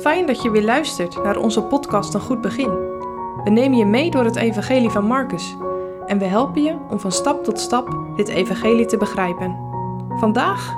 Fijn 0.00 0.26
dat 0.26 0.42
je 0.42 0.50
weer 0.50 0.62
luistert 0.62 1.22
naar 1.22 1.36
onze 1.36 1.62
podcast 1.62 2.14
Een 2.14 2.20
Goed 2.20 2.40
Begin. 2.40 2.70
We 3.44 3.50
nemen 3.50 3.78
je 3.78 3.84
mee 3.84 4.10
door 4.10 4.24
het 4.24 4.36
Evangelie 4.36 4.90
van 4.90 5.04
Marcus 5.04 5.56
en 6.06 6.18
we 6.18 6.24
helpen 6.24 6.62
je 6.62 6.78
om 6.90 7.00
van 7.00 7.12
stap 7.12 7.44
tot 7.44 7.60
stap 7.60 8.16
dit 8.16 8.28
Evangelie 8.28 8.86
te 8.86 8.96
begrijpen. 8.96 9.56
Vandaag 10.18 10.74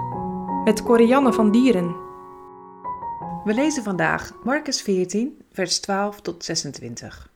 met 0.65 0.83
Corianne 0.83 1.33
van 1.33 1.51
Dieren. 1.51 1.97
We 3.45 3.55
lezen 3.55 3.83
vandaag 3.83 4.33
Marcus 4.45 4.83
14, 4.83 5.43
vers 5.53 5.81
12 5.81 6.21
tot 6.21 6.45
26. 6.45 7.31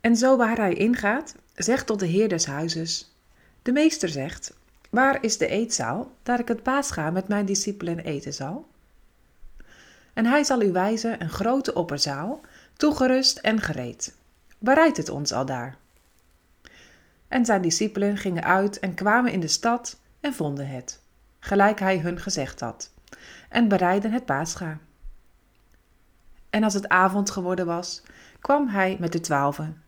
En 0.00 0.16
zo 0.16 0.36
waar 0.36 0.56
hij 0.56 0.74
ingaat, 0.74 1.34
zegt 1.54 1.86
tot 1.86 1.98
de 1.98 2.06
heer 2.06 2.28
des 2.28 2.46
huizes: 2.46 3.16
De 3.62 3.72
meester 3.72 4.08
zegt: 4.08 4.56
Waar 4.90 5.18
is 5.20 5.38
de 5.38 5.46
eetzaal, 5.46 6.10
daar 6.22 6.40
ik 6.40 6.48
het 6.48 6.62
paascha 6.62 7.10
met 7.10 7.28
mijn 7.28 7.46
discipelen 7.46 7.98
eten 7.98 8.32
zal? 8.32 8.66
En 10.16 10.26
hij 10.26 10.44
zal 10.44 10.62
u 10.62 10.72
wijzen 10.72 11.20
een 11.22 11.30
grote 11.30 11.74
opperzaal, 11.74 12.40
toegerust 12.76 13.38
en 13.38 13.60
gereed. 13.60 14.16
Bereid 14.58 14.96
het 14.96 15.08
ons 15.08 15.32
al 15.32 15.46
daar. 15.46 15.76
En 17.28 17.44
zijn 17.44 17.62
discipelen 17.62 18.16
gingen 18.16 18.44
uit 18.44 18.78
en 18.78 18.94
kwamen 18.94 19.32
in 19.32 19.40
de 19.40 19.48
stad 19.48 19.98
en 20.20 20.34
vonden 20.34 20.68
het, 20.68 21.00
gelijk 21.38 21.80
hij 21.80 21.98
hun 21.98 22.20
gezegd 22.20 22.60
had, 22.60 22.92
en 23.48 23.68
bereidden 23.68 24.12
het 24.12 24.24
paascha. 24.24 24.78
En 26.50 26.62
als 26.62 26.74
het 26.74 26.88
avond 26.88 27.30
geworden 27.30 27.66
was, 27.66 28.02
kwam 28.40 28.68
hij 28.68 28.96
met 29.00 29.12
de 29.12 29.20
twaalfen. 29.20 29.82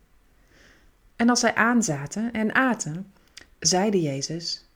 En 1.15 1.29
als 1.29 1.39
zij 1.39 1.55
aanzaten 1.55 2.31
en 2.31 2.55
aten, 2.55 3.13
zeide 3.59 4.01
Jezus: 4.01 4.69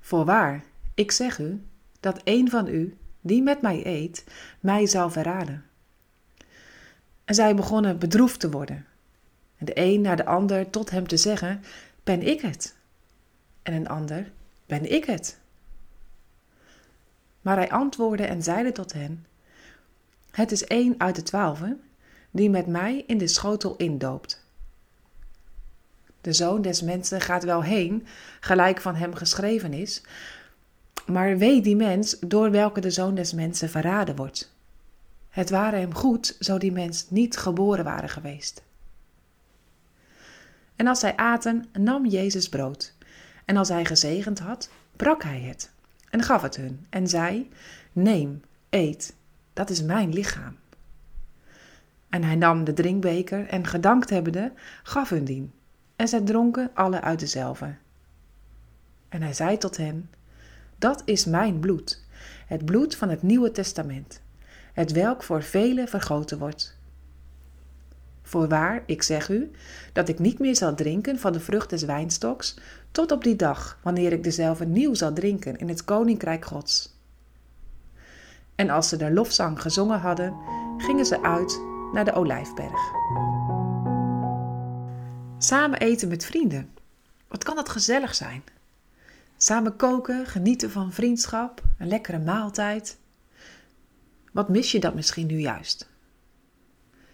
Voorwaar, 0.00 0.62
ik 0.94 1.10
zeg 1.10 1.38
u, 1.38 1.66
dat 2.00 2.20
een 2.24 2.50
van 2.50 2.66
u, 2.66 2.98
die 3.20 3.42
met 3.42 3.62
mij 3.62 3.86
eet, 3.86 4.24
mij 4.60 4.86
zal 4.86 5.10
verraden. 5.10 5.64
En 7.24 7.34
zij 7.34 7.54
begonnen 7.54 7.98
bedroefd 7.98 8.40
te 8.40 8.50
worden. 8.50 8.86
En 9.56 9.66
de 9.66 9.72
een 9.74 10.00
naar 10.00 10.16
de 10.16 10.24
ander 10.24 10.70
tot 10.70 10.90
hem 10.90 11.08
te 11.08 11.16
zeggen: 11.16 11.62
Ben 12.04 12.22
ik 12.22 12.40
het? 12.40 12.74
En 13.62 13.72
een 13.72 13.88
ander: 13.88 14.30
Ben 14.66 14.92
ik 14.92 15.04
het? 15.04 15.38
Maar 17.40 17.56
hij 17.56 17.70
antwoordde 17.70 18.24
en 18.24 18.42
zeide 18.42 18.72
tot 18.72 18.92
hen: 18.92 19.26
Het 20.30 20.52
is 20.52 20.64
één 20.64 20.94
uit 20.98 21.14
de 21.14 21.22
twaalfen 21.22 21.80
die 22.30 22.50
met 22.50 22.66
mij 22.66 23.04
in 23.06 23.18
de 23.18 23.28
schotel 23.28 23.76
indoopt. 23.76 24.44
De 26.20 26.32
zoon 26.32 26.62
des 26.62 26.82
mensen 26.82 27.20
gaat 27.20 27.44
wel 27.44 27.62
heen, 27.62 28.06
gelijk 28.40 28.80
van 28.80 28.94
hem 28.94 29.14
geschreven 29.14 29.72
is, 29.72 30.02
maar 31.12 31.38
weet 31.38 31.64
die 31.64 31.76
mens 31.76 32.16
door 32.18 32.50
welke 32.50 32.80
de 32.80 32.90
zoon 32.90 33.14
des 33.14 33.32
mensen 33.32 33.70
verraden 33.70 34.16
wordt. 34.16 34.54
Het 35.28 35.50
ware 35.50 35.76
hem 35.76 35.94
goed 35.94 36.36
zo 36.40 36.58
die 36.58 36.72
mens 36.72 37.06
niet 37.10 37.36
geboren 37.36 37.84
waren 37.84 38.08
geweest. 38.08 38.62
En 40.76 40.86
als 40.86 41.00
zij 41.00 41.16
aten, 41.16 41.64
nam 41.72 42.06
Jezus 42.06 42.48
brood. 42.48 42.94
En 43.44 43.56
als 43.56 43.68
hij 43.68 43.84
gezegend 43.84 44.38
had, 44.38 44.70
brak 44.96 45.22
hij 45.22 45.40
het 45.40 45.70
en 46.10 46.22
gaf 46.22 46.42
het 46.42 46.56
hun 46.56 46.86
en 46.90 47.08
zei: 47.08 47.50
Neem, 47.92 48.42
eet, 48.70 49.14
dat 49.52 49.70
is 49.70 49.82
mijn 49.82 50.12
lichaam. 50.12 50.56
En 52.08 52.24
hij 52.24 52.36
nam 52.36 52.64
de 52.64 52.72
drinkbeker 52.72 53.46
en 53.46 53.66
gedankt 53.66 54.10
hebbende, 54.10 54.52
gaf 54.82 55.08
hun 55.08 55.24
dien. 55.24 55.52
En 55.96 56.08
zij 56.08 56.20
dronken 56.20 56.70
alle 56.74 57.00
uit 57.00 57.18
dezelfde. 57.18 57.74
En 59.08 59.22
hij 59.22 59.32
zei 59.32 59.58
tot 59.58 59.76
hen: 59.76 60.10
Dat 60.80 61.02
is 61.04 61.24
mijn 61.24 61.60
bloed, 61.60 62.04
het 62.46 62.64
bloed 62.64 62.96
van 62.96 63.08
het 63.08 63.22
Nieuwe 63.22 63.50
Testament, 63.50 64.20
het 64.72 64.92
welk 64.92 65.22
voor 65.22 65.42
velen 65.42 65.88
vergoten 65.88 66.38
wordt. 66.38 66.78
Voorwaar, 68.22 68.82
ik 68.86 69.02
zeg 69.02 69.28
u, 69.28 69.50
dat 69.92 70.08
ik 70.08 70.18
niet 70.18 70.38
meer 70.38 70.56
zal 70.56 70.74
drinken 70.74 71.18
van 71.18 71.32
de 71.32 71.40
vrucht 71.40 71.70
des 71.70 71.82
wijnstoks, 71.82 72.58
tot 72.90 73.12
op 73.12 73.24
die 73.24 73.36
dag, 73.36 73.78
wanneer 73.82 74.12
ik 74.12 74.22
dezelfde 74.22 74.66
nieuw 74.66 74.94
zal 74.94 75.12
drinken 75.12 75.58
in 75.58 75.68
het 75.68 75.84
koninkrijk 75.84 76.44
Gods. 76.44 76.96
En 78.54 78.70
als 78.70 78.88
ze 78.88 78.96
de 78.96 79.12
lofzang 79.12 79.62
gezongen 79.62 80.00
hadden, 80.00 80.34
gingen 80.76 81.06
ze 81.06 81.22
uit 81.22 81.60
naar 81.92 82.04
de 82.04 82.12
olijfberg. 82.12 82.92
Samen 85.38 85.78
eten 85.78 86.08
met 86.08 86.24
vrienden. 86.24 86.70
Wat 87.28 87.44
kan 87.44 87.56
dat 87.56 87.68
gezellig 87.68 88.14
zijn? 88.14 88.42
Samen 89.42 89.76
koken, 89.76 90.26
genieten 90.26 90.70
van 90.70 90.92
vriendschap, 90.92 91.62
een 91.78 91.88
lekkere 91.88 92.18
maaltijd. 92.18 92.98
Wat 94.32 94.48
mis 94.48 94.72
je 94.72 94.80
dat 94.80 94.94
misschien 94.94 95.26
nu 95.26 95.38
juist? 95.38 95.88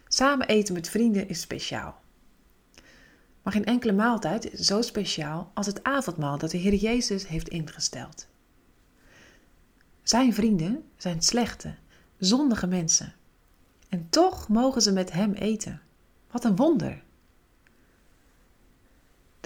Samen 0.08 0.46
eten 0.46 0.74
met 0.74 0.88
vrienden 0.88 1.28
is 1.28 1.40
speciaal. 1.40 2.00
Maar 3.42 3.52
geen 3.52 3.64
enkele 3.64 3.92
maaltijd 3.92 4.52
is 4.52 4.60
zo 4.60 4.82
speciaal 4.82 5.50
als 5.54 5.66
het 5.66 5.82
avondmaal 5.82 6.38
dat 6.38 6.50
de 6.50 6.58
Heer 6.58 6.74
Jezus 6.74 7.28
heeft 7.28 7.48
ingesteld. 7.48 8.26
Zijn 10.02 10.34
vrienden 10.34 10.84
zijn 10.96 11.22
slechte, 11.22 11.74
zondige 12.18 12.66
mensen. 12.66 13.14
En 13.88 14.06
toch 14.10 14.48
mogen 14.48 14.82
ze 14.82 14.92
met 14.92 15.12
Hem 15.12 15.32
eten. 15.32 15.80
Wat 16.30 16.44
een 16.44 16.56
wonder! 16.56 17.02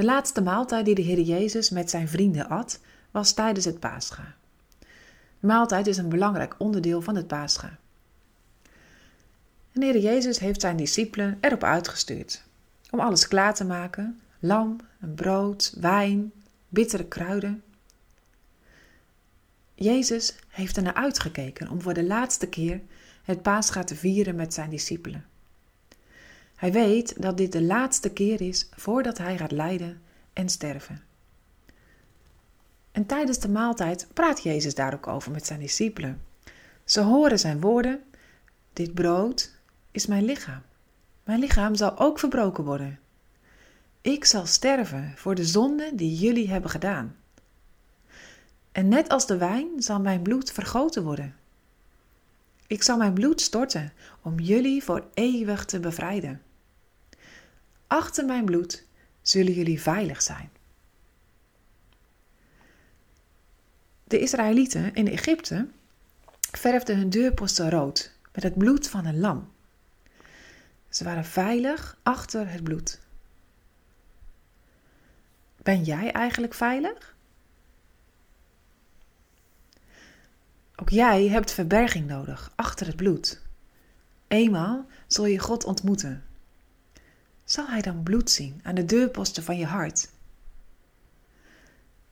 De 0.00 0.06
laatste 0.06 0.40
maaltijd 0.40 0.84
die 0.84 0.94
de 0.94 1.02
Heer 1.02 1.20
Jezus 1.20 1.70
met 1.70 1.90
zijn 1.90 2.08
vrienden 2.08 2.48
at, 2.48 2.80
was 3.10 3.32
tijdens 3.32 3.64
het 3.64 3.80
Pascha. 3.80 4.34
De 5.40 5.46
maaltijd 5.46 5.86
is 5.86 5.96
een 5.96 6.08
belangrijk 6.08 6.54
onderdeel 6.58 7.02
van 7.02 7.16
het 7.16 7.26
Pascha. 7.26 7.78
En 9.72 9.80
de 9.80 9.84
Heer 9.86 9.98
Jezus 9.98 10.38
heeft 10.38 10.60
zijn 10.60 10.76
discipelen 10.76 11.38
erop 11.40 11.64
uitgestuurd 11.64 12.42
om 12.90 13.00
alles 13.00 13.28
klaar 13.28 13.54
te 13.54 13.64
maken: 13.64 14.20
lam, 14.38 14.76
brood, 15.14 15.74
wijn, 15.80 16.32
bittere 16.68 17.04
kruiden. 17.04 17.62
Jezus 19.74 20.36
heeft 20.48 20.76
er 20.76 20.82
naar 20.82 20.94
uitgekeken 20.94 21.68
om 21.68 21.82
voor 21.82 21.94
de 21.94 22.04
laatste 22.04 22.48
keer 22.48 22.80
het 23.22 23.42
Pascha 23.42 23.84
te 23.84 23.94
vieren 23.94 24.34
met 24.34 24.54
zijn 24.54 24.70
discipelen. 24.70 25.29
Hij 26.60 26.72
weet 26.72 27.22
dat 27.22 27.36
dit 27.36 27.52
de 27.52 27.62
laatste 27.62 28.10
keer 28.10 28.40
is 28.40 28.68
voordat 28.76 29.18
hij 29.18 29.38
gaat 29.38 29.50
lijden 29.50 30.00
en 30.32 30.48
sterven. 30.48 31.02
En 32.92 33.06
tijdens 33.06 33.38
de 33.38 33.48
maaltijd 33.48 34.06
praat 34.14 34.42
Jezus 34.42 34.74
daar 34.74 34.94
ook 34.94 35.06
over 35.06 35.32
met 35.32 35.46
zijn 35.46 35.60
discipelen. 35.60 36.22
Ze 36.84 37.00
horen 37.00 37.38
zijn 37.38 37.60
woorden: 37.60 38.02
Dit 38.72 38.94
brood 38.94 39.54
is 39.90 40.06
mijn 40.06 40.24
lichaam. 40.24 40.62
Mijn 41.24 41.38
lichaam 41.38 41.74
zal 41.74 41.98
ook 41.98 42.18
verbroken 42.18 42.64
worden. 42.64 42.98
Ik 44.00 44.24
zal 44.24 44.46
sterven 44.46 45.12
voor 45.16 45.34
de 45.34 45.44
zonde 45.44 45.90
die 45.94 46.14
jullie 46.14 46.50
hebben 46.50 46.70
gedaan. 46.70 47.16
En 48.72 48.88
net 48.88 49.08
als 49.08 49.26
de 49.26 49.36
wijn 49.36 49.68
zal 49.82 50.00
mijn 50.00 50.22
bloed 50.22 50.52
vergoten 50.52 51.02
worden. 51.02 51.36
Ik 52.66 52.82
zal 52.82 52.96
mijn 52.96 53.14
bloed 53.14 53.40
storten 53.40 53.92
om 54.22 54.38
jullie 54.38 54.84
voor 54.84 55.06
eeuwig 55.14 55.64
te 55.64 55.80
bevrijden. 55.80 56.42
Achter 57.90 58.24
mijn 58.24 58.44
bloed 58.44 58.84
zullen 59.22 59.52
jullie 59.52 59.80
veilig 59.80 60.22
zijn. 60.22 60.50
De 64.04 64.18
Israëlieten 64.18 64.94
in 64.94 65.08
Egypte 65.08 65.68
verfden 66.40 66.96
hun 66.96 67.10
deurposten 67.10 67.70
rood 67.70 68.12
met 68.32 68.42
het 68.42 68.58
bloed 68.58 68.88
van 68.88 69.06
een 69.06 69.18
lam. 69.20 69.52
Ze 70.88 71.04
waren 71.04 71.24
veilig 71.24 71.98
achter 72.02 72.50
het 72.50 72.62
bloed. 72.62 73.00
Ben 75.62 75.82
jij 75.82 76.12
eigenlijk 76.12 76.54
veilig? 76.54 77.16
Ook 80.76 80.88
jij 80.88 81.28
hebt 81.28 81.52
verberging 81.52 82.06
nodig 82.06 82.52
achter 82.56 82.86
het 82.86 82.96
bloed. 82.96 83.42
Eenmaal 84.28 84.86
zul 85.06 85.26
je 85.26 85.38
God 85.38 85.64
ontmoeten 85.64 86.24
zal 87.50 87.66
hij 87.66 87.82
dan 87.82 88.02
bloed 88.02 88.30
zien 88.30 88.60
aan 88.62 88.74
de 88.74 88.84
deurposten 88.84 89.42
van 89.42 89.58
je 89.58 89.66
hart. 89.66 90.08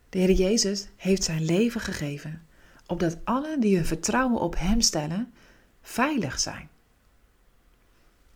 De 0.08 0.18
Heer 0.18 0.32
Jezus 0.32 0.88
heeft 0.96 1.24
zijn 1.24 1.44
leven 1.44 1.80
gegeven, 1.80 2.46
opdat 2.86 3.16
allen 3.24 3.60
die 3.60 3.76
hun 3.76 3.84
vertrouwen 3.84 4.40
op 4.40 4.58
Hem 4.58 4.80
stellen, 4.80 5.32
veilig 5.82 6.40
zijn. 6.40 6.68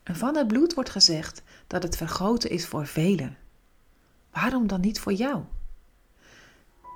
En 0.03 0.17
van 0.17 0.37
het 0.37 0.47
bloed 0.47 0.75
wordt 0.75 0.91
gezegd 0.91 1.43
dat 1.67 1.83
het 1.83 1.97
vergoten 1.97 2.51
is 2.51 2.67
voor 2.67 2.87
velen. 2.87 3.37
Waarom 4.31 4.67
dan 4.67 4.81
niet 4.81 5.01
voor 5.01 5.13
jou? 5.13 5.43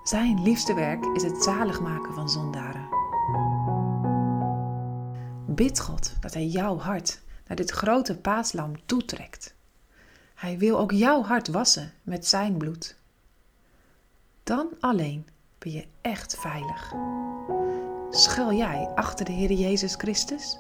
Zijn 0.05 0.43
liefste 0.43 0.75
werk 0.75 1.05
is 1.05 1.23
het 1.23 1.43
zalig 1.43 1.81
maken 1.81 2.15
van 2.15 2.29
zondaren. 2.29 2.89
Bid 5.47 5.81
God 5.81 6.15
dat 6.21 6.35
Hij 6.35 6.47
jouw 6.47 6.79
hart 6.79 7.23
naar 7.47 7.57
dit 7.57 7.71
grote 7.71 8.17
paaslam 8.17 8.87
toetrekt. 8.87 9.56
Hij 10.37 10.59
wil 10.59 10.79
ook 10.79 10.93
jouw 10.93 11.23
hart 11.23 11.49
wassen 11.49 11.93
met 12.03 12.27
zijn 12.27 12.57
bloed. 12.57 12.97
Dan 14.43 14.69
alleen 14.81 15.27
ben 15.59 15.73
je 15.73 15.87
echt 16.01 16.37
veilig. 16.39 16.93
Schuil 18.11 18.53
jij 18.53 18.91
achter 18.95 19.25
de 19.25 19.33
Heer 19.33 19.53
Jezus 19.53 19.95
Christus? 19.95 20.59